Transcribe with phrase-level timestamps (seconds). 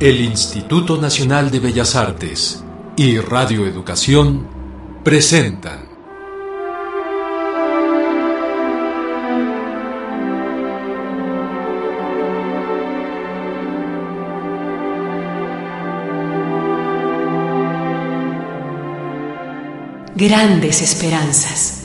[0.00, 2.64] El Instituto Nacional de Bellas Artes
[2.96, 4.48] y Radio Educación
[5.04, 5.90] presentan
[20.16, 21.79] Grandes Esperanzas.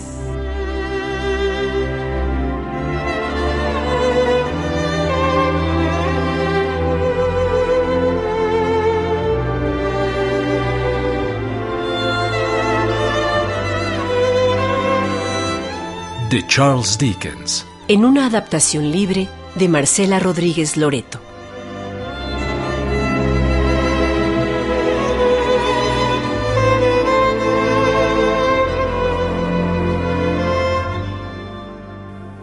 [16.29, 17.65] De Charles Dickens.
[17.87, 21.21] En una adaptación libre de Marcela Rodríguez Loreto.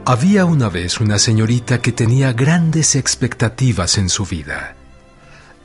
[0.05, 4.77] Había una vez una señorita que tenía grandes expectativas en su vida.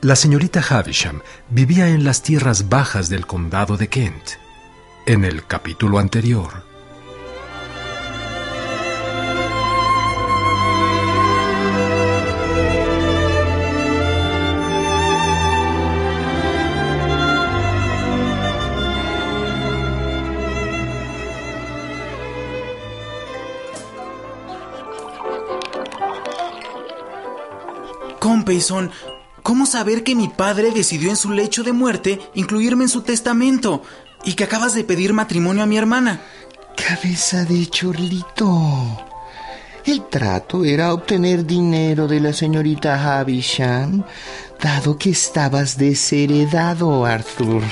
[0.00, 4.30] La señorita Havisham vivía en las tierras bajas del condado de Kent.
[5.06, 6.67] En el capítulo anterior,
[28.18, 28.90] Compeyson,
[29.42, 33.82] ¿cómo saber que mi padre decidió en su lecho de muerte incluirme en su testamento
[34.24, 36.20] y que acabas de pedir matrimonio a mi hermana?
[36.76, 39.04] Cabeza de chorlito.
[39.84, 44.04] El trato era obtener dinero de la señorita Havisham,
[44.62, 47.62] dado que estabas desheredado, Arthur.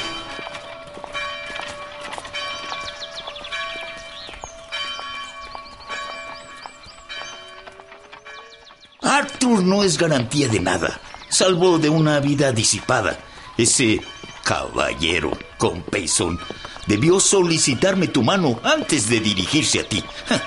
[9.66, 13.18] No es garantía de nada, salvo de una vida disipada.
[13.58, 14.00] Ese
[14.44, 16.38] caballero con pezón
[16.86, 20.02] debió solicitarme tu mano antes de dirigirse a ti.
[20.28, 20.42] Ja,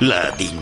[0.00, 0.60] Ladino.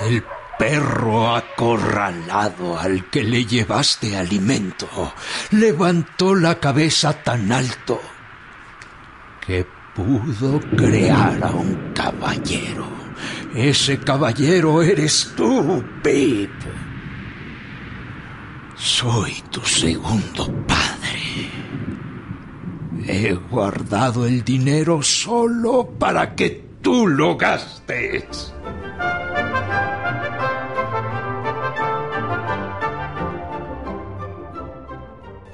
[0.00, 0.24] El
[0.58, 4.88] perro acorralado al que le llevaste alimento
[5.50, 8.00] levantó la cabeza tan alto
[9.50, 9.66] que
[9.96, 12.86] pudo crear a un caballero.
[13.52, 16.52] Ese caballero eres tú, Pip.
[18.76, 21.50] Soy tu segundo padre.
[23.04, 28.54] He guardado el dinero solo para que tú lo gastes.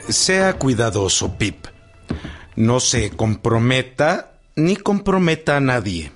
[0.07, 1.76] Sea cuidadoso, Pip.
[2.57, 6.11] No se comprometa ni comprometa a nadie.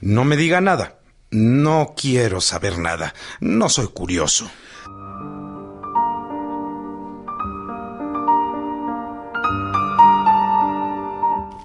[0.00, 1.00] No me diga nada.
[1.30, 3.12] No quiero saber nada.
[3.40, 4.48] No soy curioso.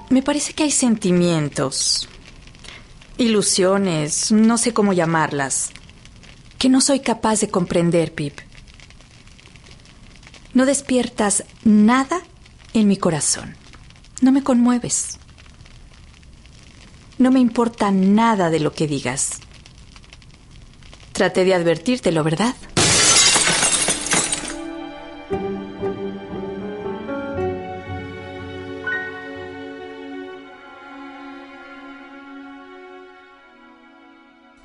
[0.09, 2.07] Me parece que hay sentimientos,
[3.17, 5.71] ilusiones, no sé cómo llamarlas,
[6.59, 8.39] que no soy capaz de comprender, Pip.
[10.53, 12.21] No despiertas nada
[12.75, 13.62] en mi corazón.
[14.23, 15.19] No me conmueves.
[17.17, 19.41] No me importa nada de lo que digas.
[21.11, 22.55] Traté de advertírtelo, ¿verdad?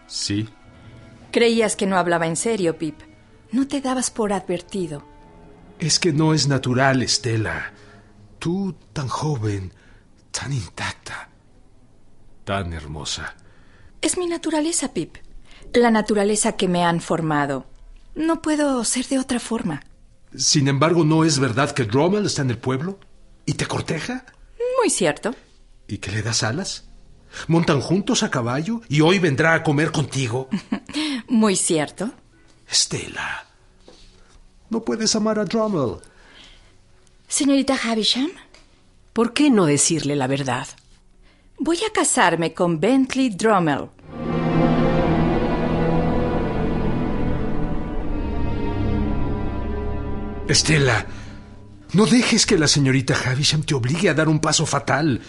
[0.06, 0.48] Sí.
[1.32, 3.00] Creías que no hablaba en serio, Pip.
[3.50, 5.02] No te dabas por advertido.
[5.80, 7.72] Es que no es natural, Estela.
[8.38, 9.72] Tú tan joven,
[10.30, 11.28] tan intacta,
[12.44, 13.34] tan hermosa.
[14.00, 15.16] Es mi naturaleza, Pip.
[15.74, 17.66] La naturaleza que me han formado.
[18.14, 19.82] No puedo ser de otra forma.
[20.36, 22.98] Sin embargo, ¿no es verdad que Rommel está en el pueblo?
[23.44, 24.24] ¿Y te corteja?
[24.78, 25.34] Muy cierto.
[25.86, 26.88] ¿Y que le das alas?
[27.46, 30.48] ¿Montan juntos a caballo y hoy vendrá a comer contigo?
[31.28, 32.10] Muy cierto.
[32.70, 33.46] Estela,
[34.70, 36.00] no puedes amar a Drummel.
[37.28, 38.30] Señorita Havisham.
[39.12, 40.66] ¿Por qué no decirle la verdad?
[41.58, 43.90] Voy a casarme con Bentley Drummel.
[50.48, 51.04] Estela,
[51.92, 55.20] no dejes que la señorita Havisham te obligue a dar un paso fatal.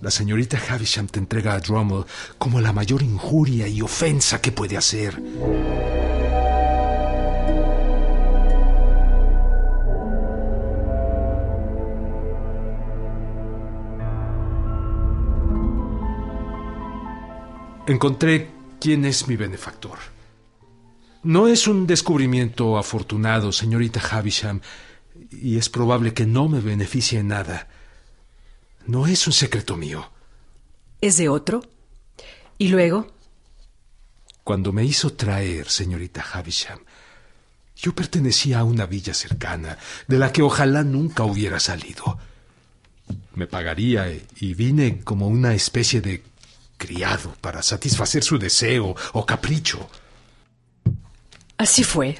[0.00, 2.06] La señorita Havisham te entrega a Drummel
[2.38, 5.22] como la mayor injuria y ofensa que puede hacer.
[17.88, 18.50] Encontré
[18.80, 19.98] quién es mi benefactor.
[21.22, 24.60] No es un descubrimiento afortunado, señorita Havisham,
[25.30, 27.66] y es probable que no me beneficie en nada.
[28.86, 30.10] No es un secreto mío.
[31.00, 31.62] ¿Es de otro?
[32.58, 33.06] ¿Y luego?
[34.44, 36.80] Cuando me hizo traer, señorita Havisham,
[37.74, 42.18] yo pertenecía a una villa cercana, de la que ojalá nunca hubiera salido.
[43.34, 46.22] Me pagaría y vine como una especie de
[46.78, 49.90] criado para satisfacer su deseo o capricho.
[51.58, 52.16] Así fue.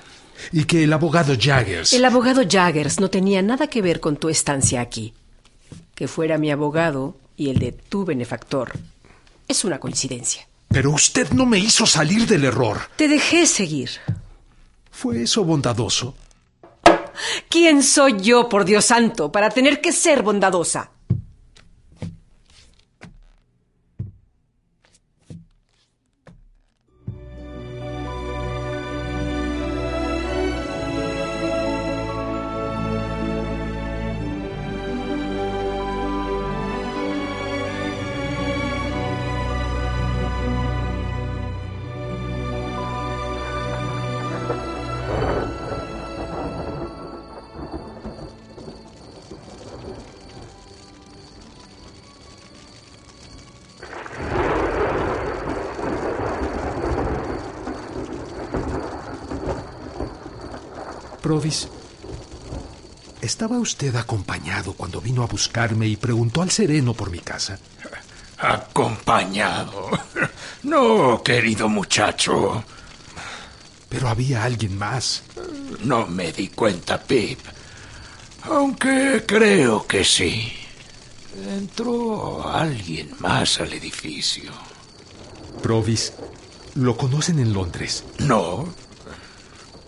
[0.53, 1.93] Y que el abogado Jaggers.
[1.93, 5.15] El abogado Jaggers no tenía nada que ver con tu estancia aquí.
[5.95, 8.73] Que fuera mi abogado y el de tu benefactor
[9.47, 10.47] es una coincidencia.
[10.69, 12.79] Pero usted no me hizo salir del error.
[12.97, 13.91] Te dejé seguir.
[14.91, 16.15] ¿Fue eso bondadoso?
[17.49, 20.91] ¿Quién soy yo, por Dios santo, para tener que ser bondadosa?
[61.29, 61.69] Provis,
[63.21, 67.59] ¿estaba usted acompañado cuando vino a buscarme y preguntó al sereno por mi casa?
[68.39, 69.91] Acompañado.
[70.63, 72.65] No, querido muchacho.
[73.91, 75.23] Pero había alguien más.
[75.85, 77.41] No me di cuenta, Pip.
[78.45, 80.51] Aunque creo que sí.
[81.47, 84.51] Entró alguien más al edificio.
[85.63, 86.15] Provis,
[86.77, 88.03] ¿lo conocen en Londres?
[88.19, 88.67] No.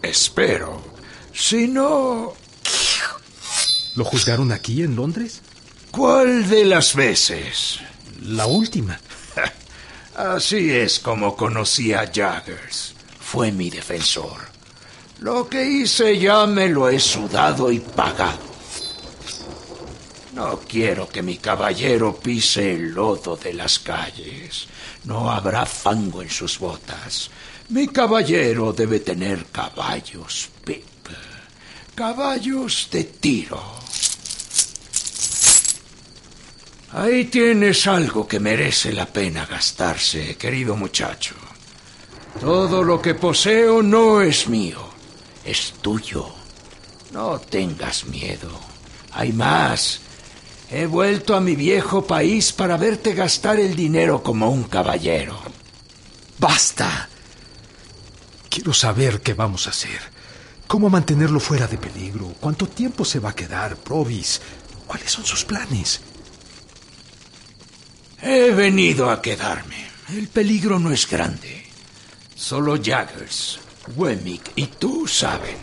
[0.03, 0.80] Espero.
[1.41, 2.35] Si no...
[3.97, 5.41] ¿Lo juzgaron aquí en Londres?
[5.91, 7.81] ¿Cuál de las veces?
[8.23, 9.01] La última.
[10.15, 12.95] Así es como conocí a Jaggers.
[13.19, 14.39] Fue mi defensor.
[15.21, 18.39] Lo que hice ya me lo he sudado y pagado.
[20.35, 24.69] No quiero que mi caballero pise el lodo de las calles.
[25.05, 27.31] No habrá fango en sus botas.
[27.71, 30.51] Mi caballero debe tener caballos.
[32.01, 33.61] Caballos de tiro.
[36.93, 41.35] Ahí tienes algo que merece la pena gastarse, querido muchacho.
[42.41, 44.81] Todo lo que poseo no es mío,
[45.45, 46.27] es tuyo.
[47.13, 48.49] No tengas miedo.
[49.13, 50.01] Hay más.
[50.71, 55.39] He vuelto a mi viejo país para verte gastar el dinero como un caballero.
[56.39, 57.11] ¡Basta!
[58.49, 60.20] Quiero saber qué vamos a hacer.
[60.71, 62.33] ¿Cómo mantenerlo fuera de peligro?
[62.39, 64.41] ¿Cuánto tiempo se va a quedar, Provis?
[64.87, 66.01] ¿Cuáles son sus planes?
[68.23, 69.89] He venido a quedarme.
[70.11, 71.65] El peligro no es grande.
[72.37, 73.59] Solo Jaggers,
[73.97, 75.57] Wemmick y tú saben.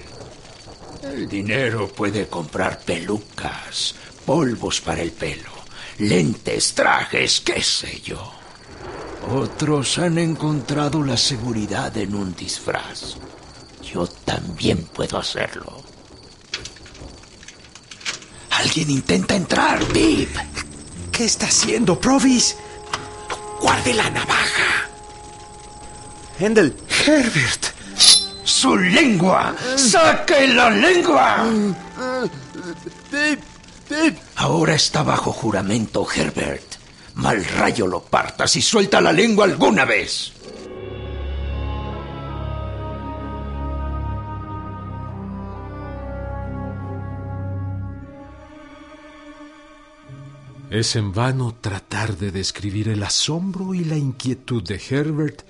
[1.02, 3.96] El dinero puede comprar pelucas,
[4.26, 5.54] polvos para el pelo,
[6.00, 8.34] lentes, trajes, qué sé yo.
[9.32, 13.16] Otros han encontrado la seguridad en un disfraz.
[13.98, 15.82] Yo también puedo hacerlo.
[18.52, 20.30] Alguien intenta entrar, Pip.
[21.12, 22.56] ¿Qué está haciendo, Provis?
[23.60, 24.88] Guarde la navaja.
[26.40, 26.76] Hendel.
[27.08, 27.66] Herbert.
[28.44, 29.56] ¡Su lengua!
[29.76, 31.48] ¡Saque la lengua!
[33.10, 33.40] Pip,
[33.90, 34.18] Pip.
[34.36, 36.76] Ahora está bajo juramento, Herbert.
[37.16, 40.34] Mal rayo lo partas y suelta la lengua alguna vez.
[50.70, 55.44] Es en vano tratar de describir el asombro y la inquietud de Herbert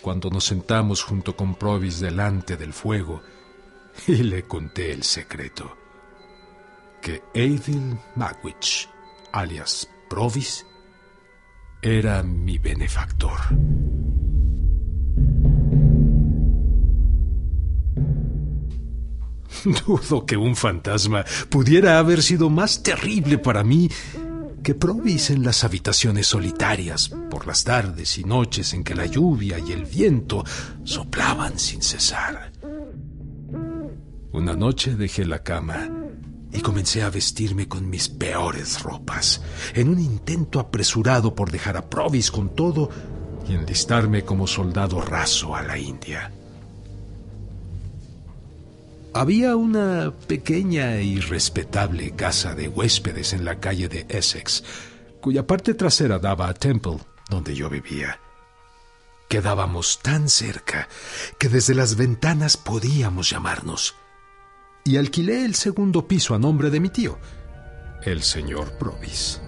[0.00, 3.22] cuando nos sentamos junto con Provis delante del fuego
[4.06, 5.76] y le conté el secreto.
[7.02, 8.88] Que Eivil Magwitch,
[9.32, 10.64] alias Provis,
[11.82, 13.38] era mi benefactor.
[19.86, 23.90] Dudo que un fantasma pudiera haber sido más terrible para mí
[24.68, 29.58] que Provis en las habitaciones solitarias por las tardes y noches en que la lluvia
[29.58, 30.44] y el viento
[30.84, 32.52] soplaban sin cesar.
[34.30, 35.88] Una noche dejé la cama
[36.52, 39.40] y comencé a vestirme con mis peores ropas,
[39.72, 42.90] en un intento apresurado por dejar a Provis con todo
[43.48, 46.30] y enlistarme como soldado raso a la India.
[49.14, 54.62] Había una pequeña y respetable casa de huéspedes en la calle de Essex,
[55.20, 56.98] cuya parte trasera daba a Temple,
[57.30, 58.20] donde yo vivía.
[59.28, 60.88] Quedábamos tan cerca
[61.38, 63.94] que desde las ventanas podíamos llamarnos.
[64.84, 67.18] Y alquilé el segundo piso a nombre de mi tío,
[68.04, 69.40] el señor Provis.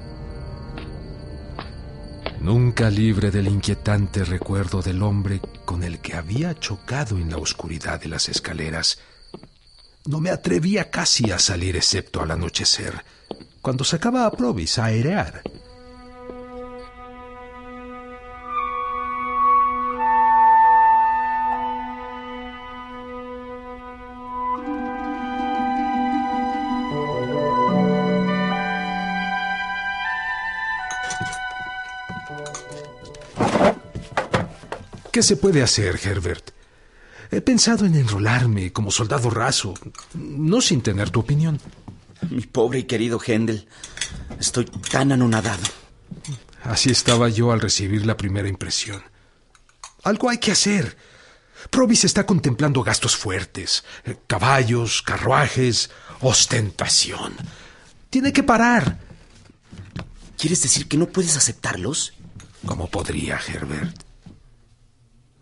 [2.41, 8.01] Nunca libre del inquietante recuerdo del hombre con el que había chocado en la oscuridad
[8.01, 8.99] de las escaleras,
[10.07, 13.05] no me atrevía casi a salir excepto al anochecer,
[13.61, 15.43] cuando sacaba a Provis a airear.
[35.13, 36.50] ¿Qué se puede hacer, Herbert?
[37.31, 39.75] He pensado en enrolarme como soldado raso,
[40.15, 41.61] no sin tener tu opinión.
[42.29, 43.69] Mi pobre y querido Hendel,
[44.39, 45.63] estoy tan anonadado.
[46.65, 49.03] Así estaba yo al recibir la primera impresión.
[50.03, 50.97] Algo hay que hacer.
[51.71, 57.35] Provis está contemplando gastos fuertes, eh, caballos, carruajes, ostentación.
[58.09, 58.99] Tiene que parar.
[60.37, 62.15] ¿Quieres decir que no puedes aceptarlos?
[62.67, 64.10] ¿Cómo podría, Herbert?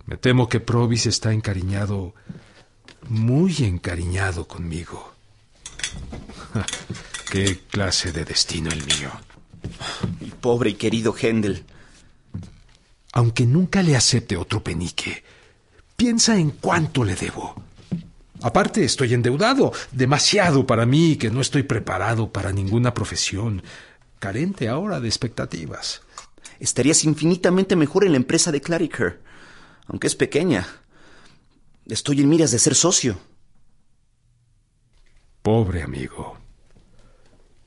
[0.09, 2.15] Me temo que Provis está encariñado,
[3.11, 5.13] muy encariñado conmigo.
[7.31, 9.11] ¿Qué clase de destino el mío?
[10.19, 11.67] Mi pobre y querido Hendel.
[13.13, 15.25] Aunque nunca le acepte otro penique,
[15.95, 17.63] piensa en cuánto le debo.
[18.41, 23.63] Aparte, estoy endeudado, demasiado para mí, que no estoy preparado para ninguna profesión,
[24.19, 26.01] carente ahora de expectativas.
[26.61, 29.28] Estarías infinitamente mejor en la empresa de Clariker
[29.89, 30.67] aunque es pequeña.
[31.87, 33.19] Estoy en miras de ser socio.
[35.43, 36.37] Pobre amigo.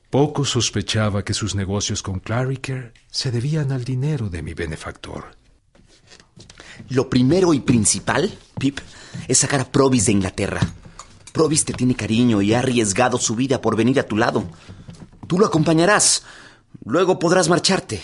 [0.08, 5.36] Poco sospechaba que sus negocios con Clariker se debían al dinero de mi benefactor.
[6.88, 8.78] Lo primero y principal, Pip,
[9.26, 10.60] es sacar a Provis de Inglaterra.
[11.32, 14.44] Provis te tiene cariño y ha arriesgado su vida por venir a tu lado.
[15.26, 16.24] Tú lo acompañarás.
[16.84, 18.02] Luego podrás marcharte.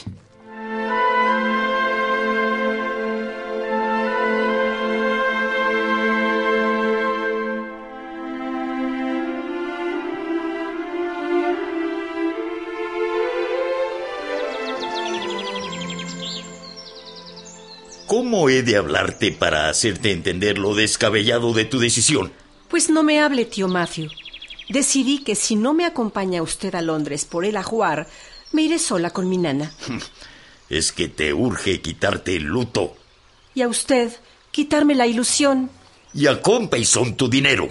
[18.49, 22.33] ¿Cómo he de hablarte para hacerte entender lo descabellado de tu decisión?
[22.71, 24.09] Pues no me hable, tío Matthew.
[24.71, 28.09] Decidí que si no me acompaña usted a Londres por el ajuar,
[28.53, 29.71] me iré sola con mi nana.
[30.71, 32.97] Es que te urge quitarte el luto.
[33.55, 34.17] Y a usted,
[34.51, 35.69] quitarme la ilusión.
[36.15, 36.41] Y a
[36.85, 37.69] son tu dinero.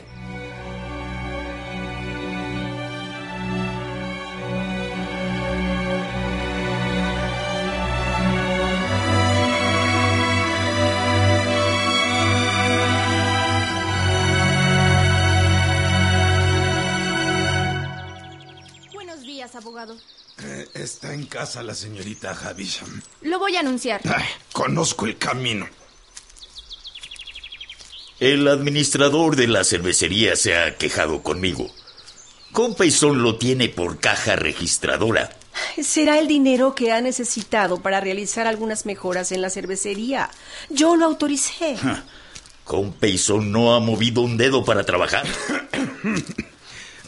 [21.47, 23.01] Casa la señorita Havisham.
[23.21, 24.01] Lo voy a anunciar.
[24.51, 25.65] conozco el camino.
[28.19, 31.71] El administrador de la cervecería se ha quejado conmigo.
[32.51, 35.29] Compayson lo tiene por caja registradora.
[35.81, 40.29] Será el dinero que ha necesitado para realizar algunas mejoras en la cervecería.
[40.69, 41.77] Yo lo autoricé.
[42.65, 45.25] Compayson no ha movido un dedo para trabajar.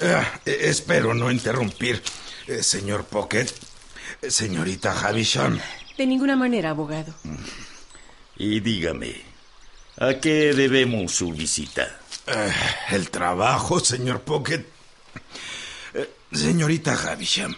[0.02, 2.02] Ah, espero no interrumpir,
[2.48, 3.48] eh, señor Pocket.
[4.28, 5.60] Señorita Havisham.
[5.98, 7.14] De ninguna manera, abogado.
[8.38, 9.22] Y dígame,
[9.98, 12.00] ¿a qué debemos su visita?
[12.28, 12.54] Eh,
[12.92, 14.66] el trabajo, señor Pocket.
[15.94, 17.56] Eh, señorita Havisham,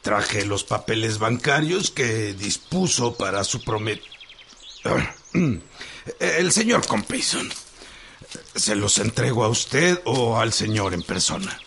[0.00, 4.02] traje los papeles bancarios que dispuso para su promet...
[4.84, 5.60] Eh,
[6.18, 7.48] el señor Compeyson.
[8.54, 11.58] ¿Se los entrego a usted o al señor en persona?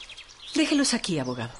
[0.53, 1.51] Déjelos aquí, abogado.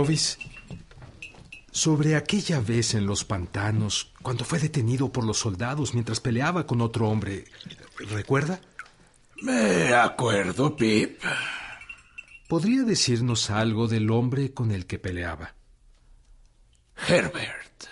[0.00, 0.38] Provis,
[1.70, 6.80] sobre aquella vez en los pantanos, cuando fue detenido por los soldados mientras peleaba con
[6.80, 7.44] otro hombre,
[8.08, 8.62] ¿recuerda?
[9.42, 11.20] Me acuerdo, Pip.
[12.48, 15.54] ¿Podría decirnos algo del hombre con el que peleaba?
[17.06, 17.84] Herbert.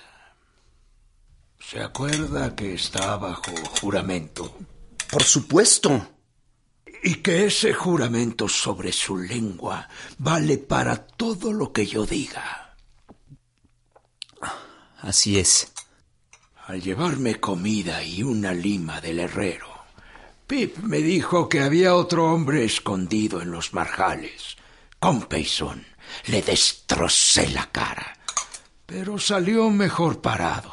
[1.61, 4.57] ¿Se acuerda que está bajo juramento?
[5.11, 6.09] Por supuesto.
[7.02, 9.88] Y que ese juramento sobre su lengua
[10.19, 12.76] vale para todo lo que yo diga.
[15.00, 15.73] Así es.
[16.67, 19.69] Al llevarme comida y una lima del herrero,
[20.47, 24.57] Pip me dijo que había otro hombre escondido en los marjales.
[24.99, 25.87] Con Payson
[26.26, 28.19] le destrocé la cara,
[28.87, 30.73] pero salió mejor parado.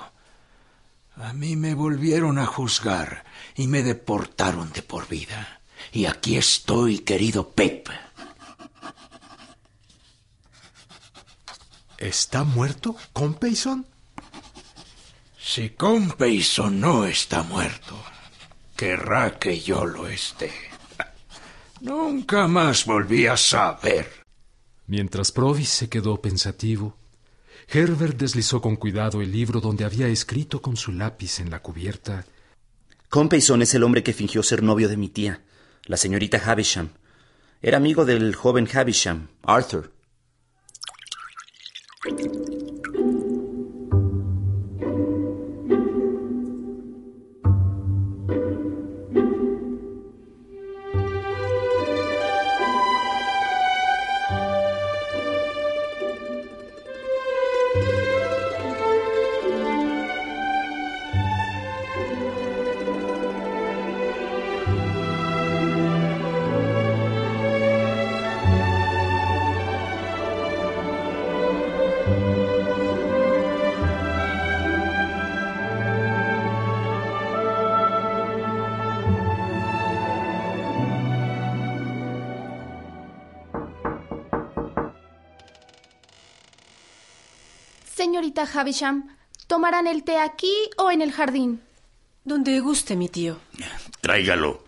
[1.17, 3.23] A mí me volvieron a juzgar
[3.55, 5.54] y me deportaron de por vida.
[5.95, 7.87] Y aquí estoy, querido Pip.
[11.97, 13.85] ¿Está muerto, Compeyson?
[15.39, 17.95] Si Compeyson no está muerto,
[18.75, 20.51] querrá que yo lo esté.
[21.79, 24.25] Nunca más volví a saber.
[24.87, 26.97] Mientras Provis se quedó pensativo,
[27.69, 32.25] Herbert deslizó con cuidado el libro donde había escrito con su lápiz en la cubierta.
[33.07, 35.41] Compeyson es el hombre que fingió ser novio de mi tía,
[35.85, 36.89] la señorita Havisham.
[37.61, 39.91] Era amigo del joven Havisham, Arthur.
[88.35, 89.15] Señorita Havisham,
[89.47, 91.61] ¿tomarán el té aquí o en el jardín?
[92.25, 93.39] Donde guste, mi tío.
[94.01, 94.65] Tráigalo.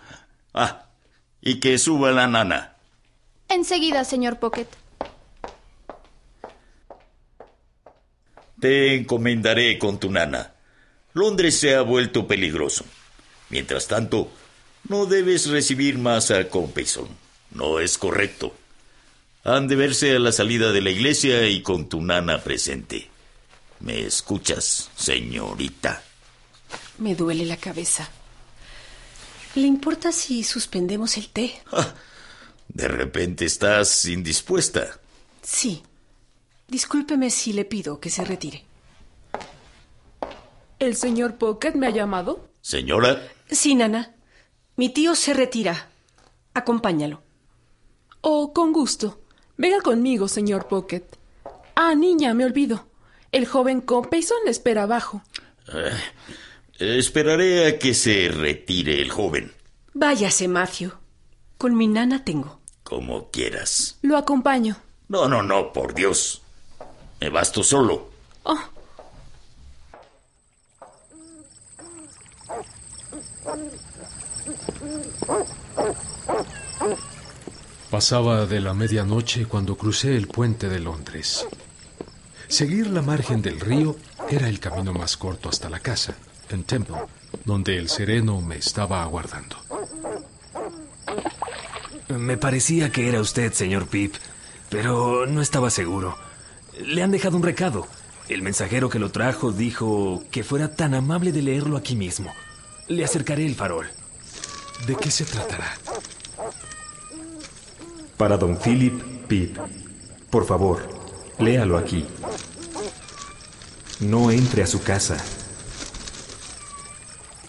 [0.53, 0.86] Ah,
[1.41, 2.75] y que suba la nana.
[3.49, 4.67] Enseguida, señor Pocket.
[8.62, 10.53] Te encomendaré con tu nana.
[11.12, 12.86] Londres se ha vuelto peligroso.
[13.49, 14.32] Mientras tanto,
[14.88, 17.10] no debes recibir más a Compeyson.
[17.51, 18.56] No es correcto.
[19.43, 23.16] Han de verse a la salida de la iglesia y con tu nana presente.
[23.80, 26.02] ¿Me escuchas, señorita?
[26.98, 28.10] Me duele la cabeza.
[29.56, 31.62] ¿Le importa si suspendemos el té?
[32.68, 35.00] De repente estás indispuesta.
[35.42, 35.84] Sí.
[36.68, 38.66] Discúlpeme si le pido que se retire.
[40.80, 42.50] ¿El señor Pocket me ha llamado?
[42.62, 43.22] Señora.
[43.50, 44.13] Sí, Nana.
[44.76, 45.90] Mi tío se retira.
[46.54, 47.22] Acompáñalo.
[48.22, 49.22] Oh, con gusto.
[49.56, 51.04] Venga conmigo, señor Pocket.
[51.76, 52.86] Ah, niña, me olvido.
[53.32, 55.22] El joven Compeyson le espera abajo.
[55.74, 55.92] Eh,
[56.80, 59.54] esperaré a que se retire el joven.
[59.94, 60.92] Váyase, Matthew.
[61.58, 62.60] Con mi nana tengo.
[62.84, 63.98] Como quieras.
[64.02, 64.78] Lo acompaño.
[65.10, 66.42] No, no, no, por Dios.
[67.20, 68.10] Me basto solo.
[68.44, 68.60] Oh.
[77.90, 81.48] Pasaba de la medianoche cuando crucé el puente de Londres.
[82.48, 83.96] Seguir la margen del río
[84.30, 86.16] era el camino más corto hasta la casa,
[86.50, 86.98] en Temple,
[87.46, 89.58] donde el sereno me estaba aguardando.
[92.10, 94.16] Me parecía que era usted, señor Pip,
[94.70, 96.18] pero no estaba seguro.
[96.80, 97.88] Le han dejado un recado.
[98.30, 102.34] El mensajero que lo trajo dijo que fuera tan amable de leerlo aquí mismo.
[102.88, 103.88] Le acercaré el farol.
[104.86, 105.78] ¿De qué se tratará?
[108.16, 109.58] Para don Philip Pip.
[110.30, 110.88] Por favor,
[111.40, 112.06] léalo aquí.
[114.00, 115.18] No entre a su casa.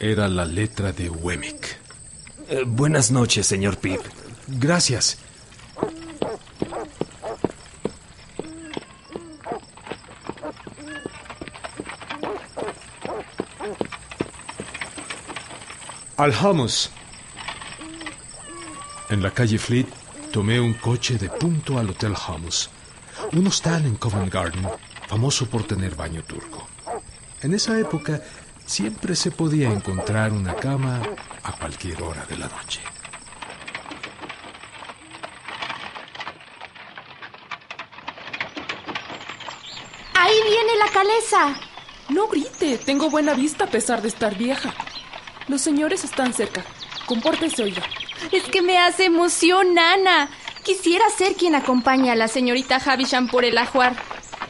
[0.00, 1.78] Era la letra de Wemmick.
[2.48, 4.00] Eh, buenas noches, señor Pip.
[4.46, 5.18] Gracias.
[16.16, 16.90] Al hummus.
[19.10, 19.86] En la calle Fleet
[20.32, 22.70] tomé un coche de punto al Hotel Hummus,
[23.32, 24.68] un hostal en Covent Garden,
[25.08, 26.68] famoso por tener baño turco.
[27.42, 28.22] En esa época
[28.66, 31.02] siempre se podía encontrar una cama
[31.42, 32.80] a cualquier hora de la noche.
[40.78, 41.60] la caleza!
[42.08, 44.72] No grite, tengo buena vista a pesar de estar vieja.
[45.48, 46.64] Los señores están cerca.
[47.06, 47.82] Compórtese, oiga.
[48.32, 50.30] Es que me hace emoción, Nana.
[50.62, 53.96] Quisiera ser quien acompañe a la señorita Havisham por el ajuar.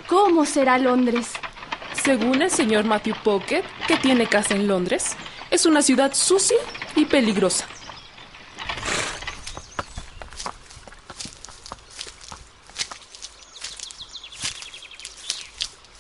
[0.09, 1.29] ¿Cómo será Londres?
[2.03, 5.17] Según el señor Matthew Pocket, que tiene casa en Londres,
[5.51, 6.57] es una ciudad sucia
[6.97, 7.67] y peligrosa.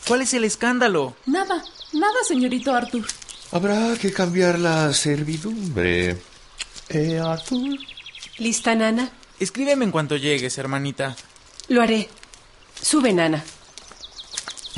[0.06, 1.14] ¿Cuál es el escándalo?
[1.26, 3.06] Nada, nada, señorito Arthur.
[3.52, 6.16] Habrá que cambiar la servidumbre.
[6.88, 7.78] ¿Eh, Arthur?
[8.38, 9.10] ¿Lista, Nana?
[9.38, 11.14] Escríbeme en cuanto llegues, hermanita.
[11.68, 12.08] Lo haré.
[12.80, 13.44] Sube, Nana.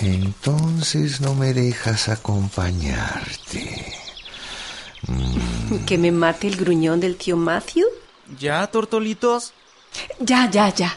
[0.00, 3.94] Entonces no me dejas acompañarte.
[5.06, 5.84] Mm.
[5.86, 7.86] ¿Que me mate el gruñón del tío Matthew?
[8.38, 9.52] ¿Ya, tortolitos?
[10.20, 10.96] Ya, ya, ya.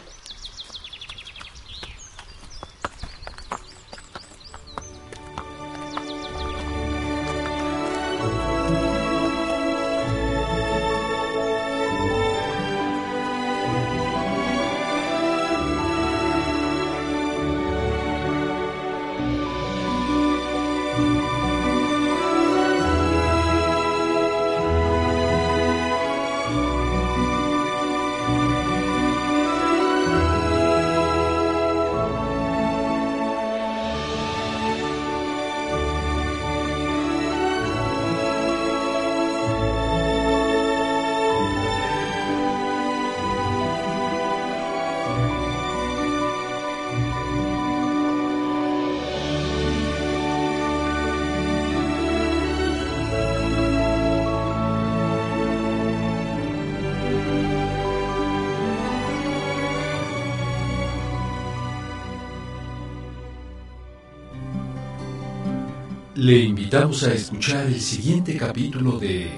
[66.24, 69.30] Le invitamos a escuchar el siguiente capítulo de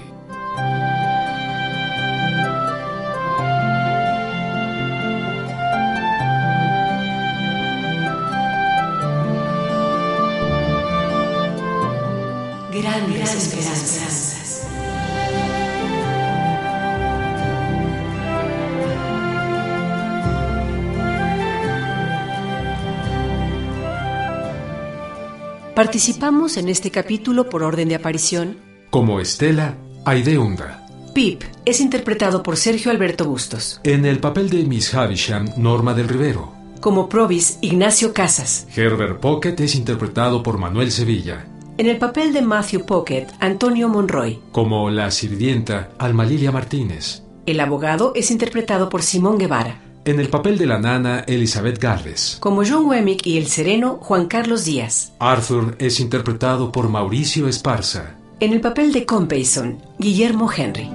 [25.76, 28.56] Participamos en este capítulo por orden de aparición.
[28.88, 30.86] Como Estela Aideunda.
[31.12, 33.78] Pip es interpretado por Sergio Alberto Bustos.
[33.84, 36.50] En el papel de Miss Havisham, Norma del Rivero.
[36.80, 38.66] Como Provis, Ignacio Casas.
[38.74, 41.44] Herbert Pocket es interpretado por Manuel Sevilla.
[41.76, 44.40] En el papel de Matthew Pocket, Antonio Monroy.
[44.52, 47.22] Como la sirvienta, Alma Lilia Martínez.
[47.44, 49.82] El abogado es interpretado por Simón Guevara.
[50.06, 52.36] En el papel de la nana, Elizabeth Galvez.
[52.38, 55.12] Como John Wemmick y el sereno, Juan Carlos Díaz.
[55.18, 58.14] Arthur es interpretado por Mauricio Esparza.
[58.38, 60.88] En el papel de Compeyson, Guillermo Henry.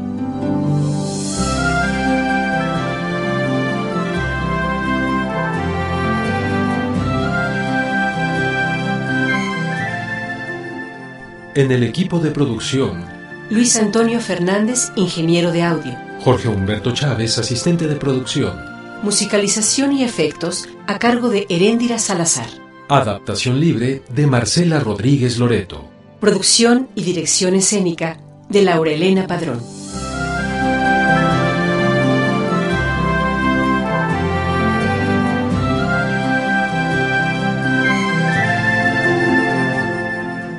[11.54, 13.04] En el equipo de producción,
[13.50, 15.98] Luis Antonio Fernández, ingeniero de audio.
[16.22, 18.71] Jorge Humberto Chávez, asistente de producción.
[19.04, 22.48] Musicalización y efectos a cargo de Heréndira Salazar.
[22.88, 25.90] Adaptación libre de Marcela Rodríguez Loreto.
[26.20, 29.60] Producción y dirección escénica de Laurelena Padrón.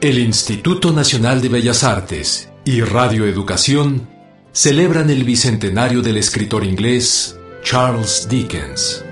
[0.00, 4.08] El Instituto Nacional de Bellas Artes y Radio Educación
[4.50, 9.04] celebran el bicentenario del escritor inglés Charles Dickens.